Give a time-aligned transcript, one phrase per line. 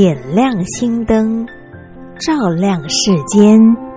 [0.00, 1.46] 点亮心灯，
[2.18, 3.89] 照亮世间。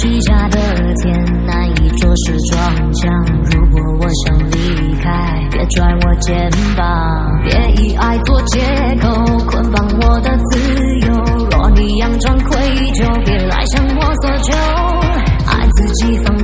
[0.00, 0.58] 虚假的
[1.02, 3.10] 天难以着实撞墙。
[3.52, 7.50] 如果我想离开，别拽我肩膀，别
[7.82, 8.60] 以爱做借
[9.00, 9.08] 口
[9.46, 10.58] 捆绑我的自
[11.06, 11.14] 由。
[11.50, 12.58] 若你佯装愧
[12.94, 14.54] 疚，别来向我索求，
[15.46, 16.35] 爱自己放。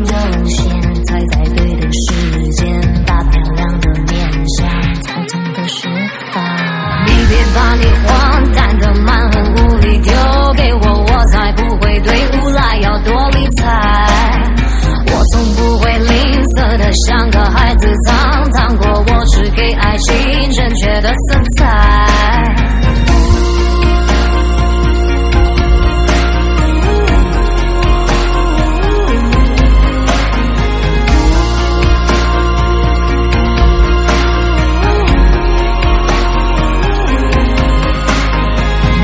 [21.03, 21.67] 的色彩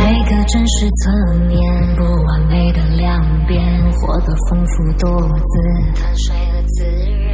[0.04, 7.27] 每个真实侧面不完美的两边活得丰富多姿坦率和自然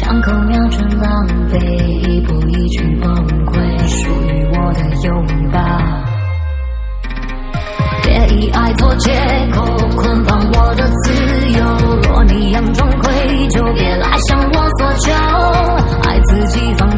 [0.00, 1.10] 枪口瞄准狼
[1.50, 3.12] 狈，一步一句崩
[3.46, 5.58] 溃，属于我的拥抱。
[8.04, 9.12] 别以爱做借
[9.52, 9.64] 口，
[9.96, 11.12] 捆绑我的自
[11.50, 11.64] 由。
[12.02, 13.12] 若你佯装愧
[13.48, 15.12] 疚，别来向我索求，
[16.08, 16.97] 爱自己放。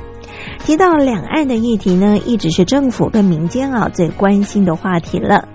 [0.65, 5.47] 提到两岸的议题呢，一直是政府跟民间啊最关心的话题了。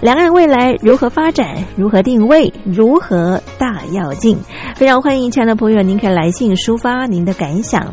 [0.00, 1.64] 两岸未来如何发展？
[1.76, 2.52] 如何定位？
[2.64, 4.38] 如何大跃进？
[4.74, 7.92] 非常欢迎亲爱的朋友，您可以来信抒发您的感想。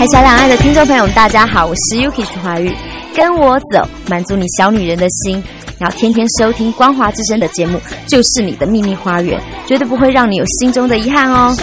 [0.00, 2.74] 海峡两岸的听众朋友们，大家好，我是 Yuki 徐怀钰，
[3.14, 5.44] 跟我走，满足你小女人的心。
[5.78, 11.54] 然后天天收听光华之声的节目，就是你的秘密花园，绝对不会让你有心中的遗憾哦。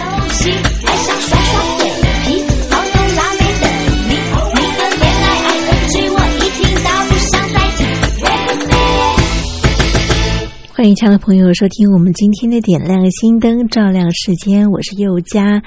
[10.76, 15.64] 欢迎亲爱的朋友收听我们今天的点亮心灯照亮时间，我是佑佳。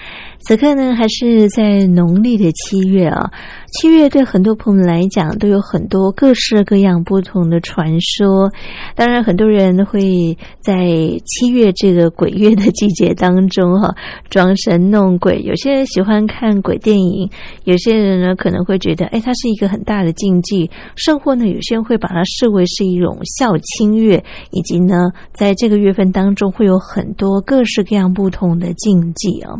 [0.50, 3.31] 此刻呢，还是在农历的七月啊。
[3.69, 8.50] 七月对很多朋友来讲，都有很多各式各样不同的传说。
[8.97, 10.88] 当然，很多人会在
[11.25, 13.94] 七月这个鬼月的季节当中，哈，
[14.29, 15.41] 装神弄鬼。
[15.43, 17.31] 有些人喜欢看鬼电影，
[17.62, 20.69] 有些人呢可能会觉得，哎，它是一个很大的禁忌。
[20.96, 29.55] 甚或呢，有些人会把它视为是一种孝亲月，以及呢，在这个月份当中会有很多各式各样不同的禁忌啊。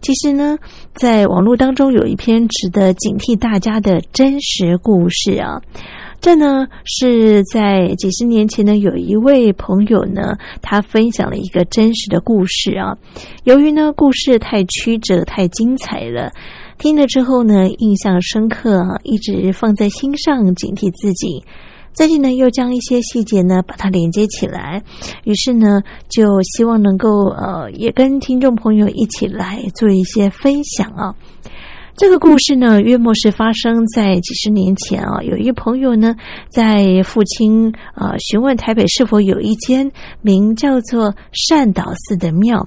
[0.00, 0.58] 其实呢，
[0.94, 5.60] 在网络当中有一篇值得警惕大家的真实故事啊。
[6.20, 12.96] 这呢是在几十年前呢，有一位朋友呢，他分享了一个真实的故事啊。
[13.44, 16.30] 由于呢故事太曲折、太精彩了，
[16.76, 21.42] 听了之后呢，印象深刻，一直放在心上，警惕自己。
[21.92, 24.82] 最近呢，又将一些细节呢把它连接起来，
[25.24, 31.14] 于是呢，就希望能够呃，也跟听众朋友一起来做一些分享啊。
[32.00, 35.20] 这个故事呢，约莫是发生在几十年前啊。
[35.22, 36.16] 有一个朋友呢，
[36.48, 39.92] 在父亲呃询问台北是否有一间
[40.22, 42.66] 名叫做善导寺的庙。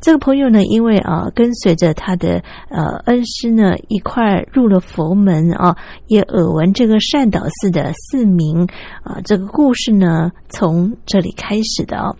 [0.00, 5.76] 这个朋友呢，因为啊跟随着他的呃恩师呢一块入了佛门啊，
[6.08, 8.66] 也耳闻这个善导寺的寺名
[9.04, 9.20] 啊。
[9.24, 12.10] 这个故事呢，从这里开始的啊。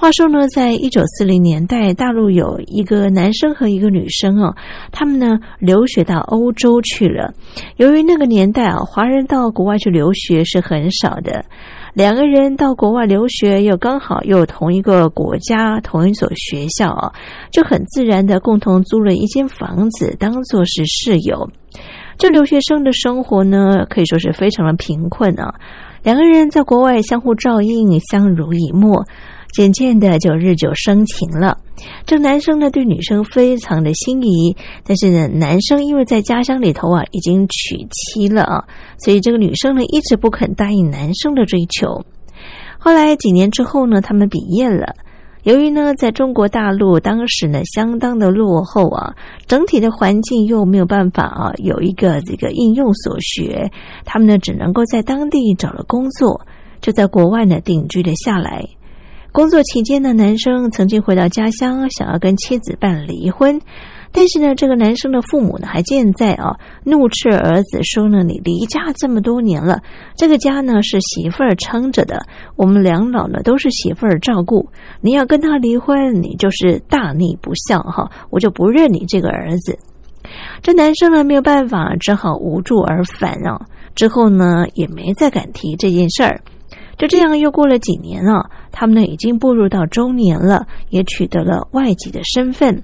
[0.00, 4.54] 话说呢，在一九四零年代，大陆有一个男生和一个女生啊，
[4.92, 7.34] 他们呢留学到欧洲去了。
[7.78, 11.44] 由于那个年代啊，华人到国外去留学是很少的，
[11.94, 17.12] 两个人到国外留学又刚好又同一个国家、同一所学校啊，
[17.50, 21.50] 就很自然的共同租了一间房子，当做是室友。
[22.16, 25.56] 这留学生的生活呢，可以说是非常的贫困啊。
[26.04, 29.04] 两个人在国外相互照应，相濡以沫。
[29.52, 31.58] 渐渐的就日久生情了。
[32.04, 38.64] 这男生呢对女生非常的心仪，但是呢男生因为在家乡里头啊已经娶妻了啊，
[38.98, 42.04] 所以这个女生呢一直不肯答应男生的追求。
[42.78, 44.94] 后来几年之后呢，他们毕业了。
[45.44, 49.14] 由于呢在中国大陆当时呢相当的落后啊，
[49.46, 53.70] 整体的环境又没有办法啊有一个这个应用所学，
[54.04, 56.40] 他们呢只能够在当地找了工作，
[56.80, 58.64] 就在国外呢定居了下来。
[59.30, 63.60] 工作期间呢，男生曾经回到家乡，想要跟妻子办离婚。
[64.10, 69.82] 但是呢，这个男生的父母呢还健在啊，怒斥儿子说呢：“你离家这么多年了，
[70.16, 72.24] 这个家呢是媳妇儿撑着的，
[72.56, 74.70] 我们两老呢都是媳妇儿照顾。
[75.02, 78.10] 你要跟他离婚，你就是大逆不孝哈！
[78.30, 79.78] 我就不认你这个儿子。”
[80.62, 83.60] 这男生呢没有办法，只好无助而返啊。
[83.94, 86.40] 之后呢也没再敢提这件事儿。
[86.98, 92.82] 就这样又过了几年啊，他们呢已经步入到中年了，也取得了外籍的身份。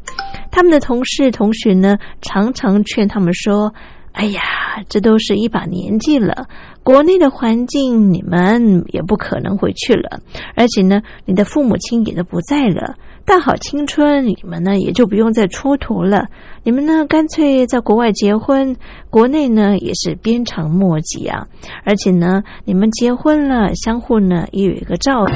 [0.52, 3.74] 他们的同事同学呢，常常劝他们说
[4.12, 4.40] ：“哎呀，
[4.88, 6.46] 这都是一把年纪了，
[6.84, 10.20] 国内的环境你们也不可能回去了，
[10.54, 12.94] 而且呢，你的父母亲也都不在了。”
[13.26, 16.26] 大好青春，你们呢也就不用再蹉跎了。
[16.62, 18.76] 你们呢干脆在国外结婚，
[19.08, 21.46] 国内呢也是鞭长莫及啊。
[21.84, 25.34] 而且呢，你们结婚了，相互呢也有一个照应。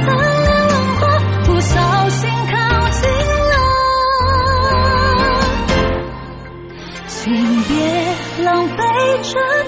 [1.45, 3.11] 不小心靠近
[3.49, 3.57] 了，
[7.07, 8.85] 请别浪费
[9.23, 9.68] 这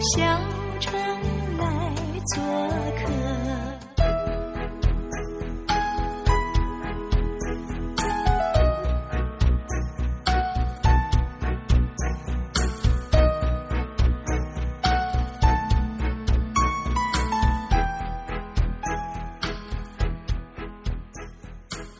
[0.00, 0.22] 小
[0.78, 0.92] 城
[1.58, 1.94] 来
[2.34, 2.40] 做
[2.94, 3.02] 客。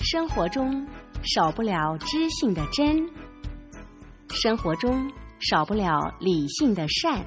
[0.00, 0.86] 生活中
[1.24, 3.10] 少不了知性的真，
[4.30, 7.26] 生活中少不了理性的善。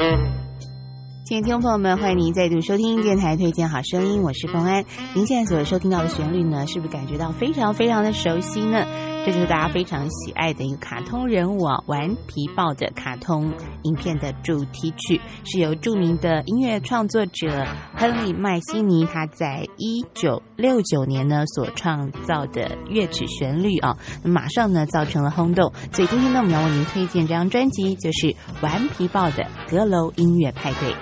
[0.00, 4.82] 亲爱的听众朋友们，欢迎您再度收听电台推荐好声音，我是冯安。
[5.14, 8.86] 您现在所收听到的旋律呢，是不是感觉到非常非常的熟悉呢？
[9.24, 25.70] 这就是大家非常喜爱的一个卡通人物啊，《顽皮豹》的卡通影片的主题曲，是由著名的音乐创作者亨利·麦西尼他在一九六九年呢所创造的乐曲旋律啊，马上呢造成了轰动。
[25.92, 28.28] 所以今天呢，我们要为您推荐这张专辑，就是
[28.62, 30.94] 《顽皮豹》的阁楼音乐派对。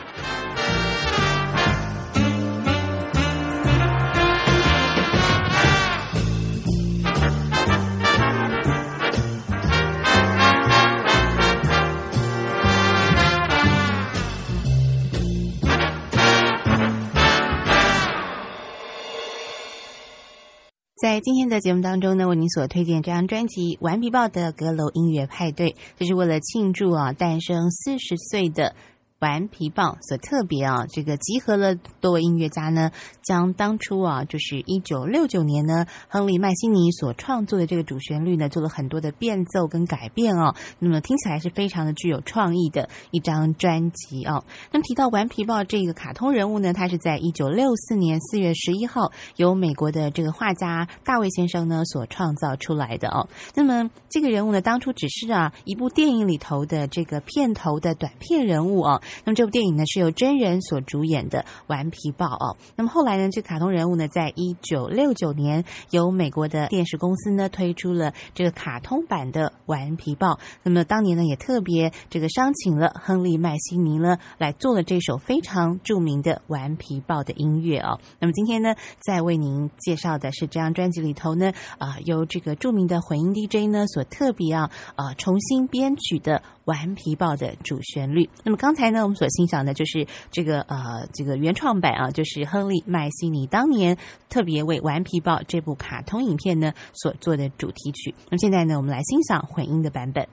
[21.00, 28.74] 在今天的节目当中呢，为您所推荐这张专辑《顽皮豹的阁楼音乐派对》，这是为了庆祝啊诞生四十岁的。
[29.20, 40.54] 顽皮豹所特别啊，这个集合了多位音乐家呢，将当初啊，就是一九六九年呢，亨利麦西尼所创作的这个主旋律呢，做了很多的变奏跟改变哦。
[40.78, 44.44] 那么听起来是非常的具有创意的一张专辑哦。
[44.70, 53.28] 那么提到顽皮豹这个卡通人物呢，他是在一九六四年四月十一号由美国的这个画家大卫先生呢所创造出来的哦。
[53.56, 59.02] 那么这个人物呢，当初只是啊一部电影里头的这个片头的短片人物哦。
[59.24, 62.56] 那么这部电影呢是由真人所主演的《顽皮豹》哦。
[62.76, 70.34] 那么后来呢，这卡通人物呢，在一九六九年由美国的电视公司呢推出了这个卡通版的《顽皮豹》。
[70.62, 78.00] 那么当年呢，也特别这个商请了亨利麦西尼呢来做了这首非常著名的《顽皮豹》的音乐哦。
[78.20, 86.42] 那么今天呢，在为您介绍的是这张专辑里头呢，啊，由这个著名的混音 DJ 呢所特别啊啊重新编曲的。
[86.68, 88.28] 顽皮豹的主旋律。
[88.44, 93.96] 那么刚才呢，我们所欣赏的就是这个呃这个原创版啊，就是亨利麦西尼当年
[94.28, 98.14] 特别为《顽皮豹》这部卡通影片呢所做的主题曲。
[98.30, 100.28] 那么现在呢，我们来欣赏混音的版本。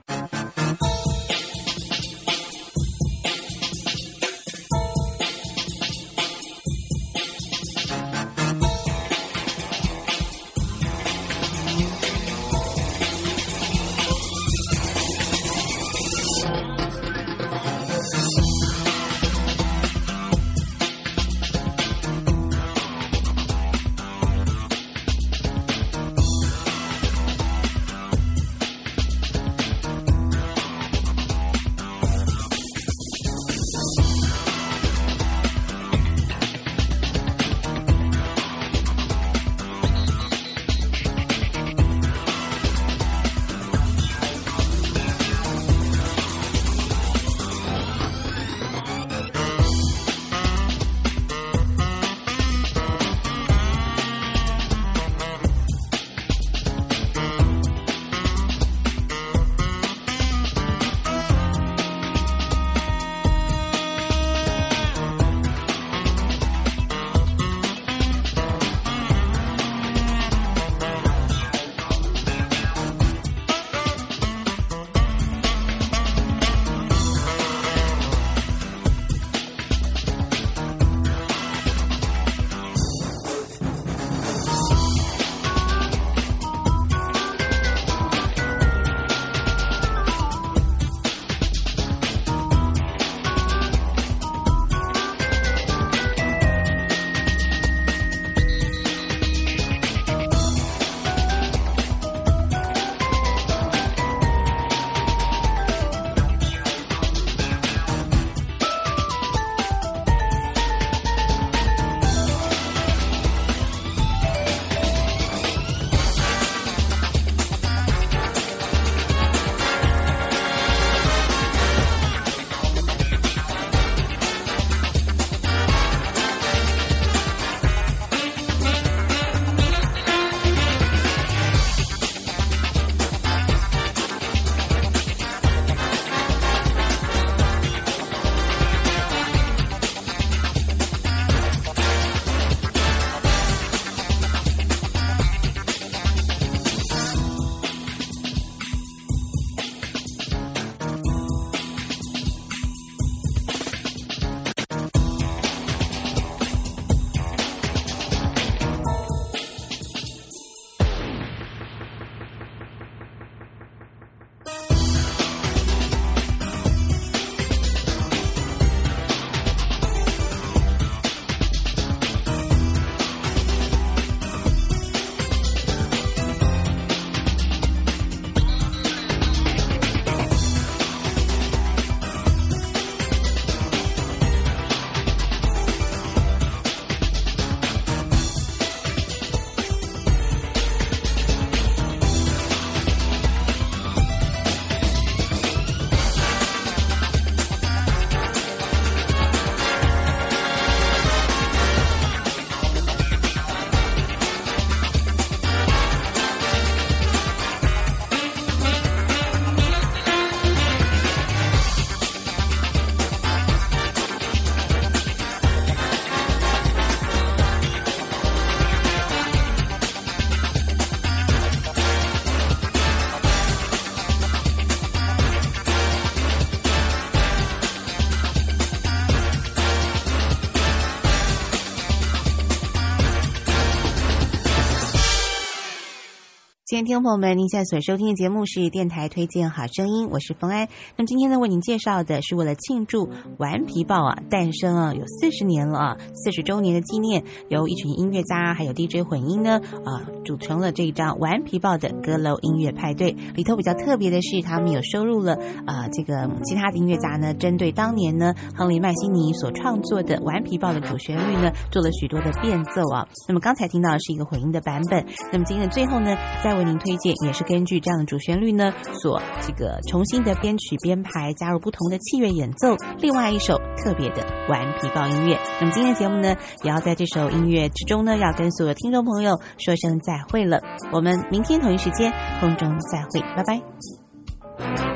[236.86, 240.68] 听众朋友们，您现在所收听的节目是电台推荐好声音，我是冯安。
[240.96, 253.10] 那么今天呢，为您介绍的是为了庆祝《顽皮豹》啊诞生啊有四十年了啊，四十周年的纪念，由一群音乐家还有 DJ 混音呢啊组成了这一张《顽皮豹》的歌楼音乐派对。
[253.34, 263.08] 里头比较特别的是，他们有收录了啊这个其他的音乐家呢，针对当年呢亨利麦西尼所创作的《顽皮豹》的主旋律呢，做了许多的变奏啊。
[263.26, 275.38] 那么刚才听到的是一个混音的版本，那么今天的最后呢，再为您推荐，也是根据这样的主旋律呢，所这个重新的编曲编排，加入不同的器乐演奏，另外一首特别的顽皮豹音乐。
[275.60, 280.60] 那么今天的节目呢，也要在这首音乐之中呢，要跟所有听众朋友说声再会了。
[280.92, 284.95] 我们明天同一时间空中再会，拜拜。